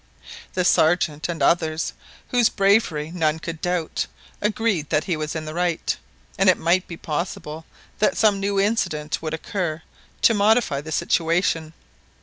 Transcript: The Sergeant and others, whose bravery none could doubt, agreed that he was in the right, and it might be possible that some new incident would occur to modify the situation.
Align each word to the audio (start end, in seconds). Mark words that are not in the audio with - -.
The 0.53 0.65
Sergeant 0.65 1.29
and 1.29 1.43
others, 1.43 1.93
whose 2.29 2.49
bravery 2.49 3.11
none 3.11 3.37
could 3.37 3.61
doubt, 3.61 4.07
agreed 4.41 4.89
that 4.89 5.03
he 5.03 5.15
was 5.15 5.35
in 5.35 5.45
the 5.45 5.53
right, 5.53 5.95
and 6.39 6.49
it 6.49 6.57
might 6.57 6.87
be 6.87 6.97
possible 6.97 7.67
that 7.99 8.17
some 8.17 8.39
new 8.39 8.59
incident 8.59 9.21
would 9.21 9.35
occur 9.35 9.83
to 10.23 10.33
modify 10.33 10.81
the 10.81 10.91
situation. 10.91 11.73